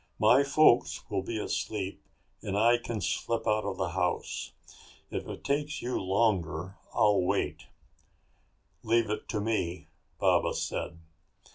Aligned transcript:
My 0.17 0.41
folks 0.43 1.07
will 1.11 1.21
be 1.21 1.37
asleep 1.37 2.03
and 2.41 2.57
I 2.57 2.79
can 2.79 3.01
slip 3.01 3.45
out 3.45 3.65
of 3.65 3.77
the 3.77 3.89
house. 3.89 4.51
If 5.11 5.27
it 5.27 5.43
takes 5.43 5.83
you 5.83 5.99
longer, 6.01 6.75
I'll 6.91 7.21
wait." 7.21 7.67
"Leave 8.81 9.11
it 9.11 9.29
to 9.29 9.39
me," 9.39 9.89
Baba 10.17 10.55
said. 10.55 10.97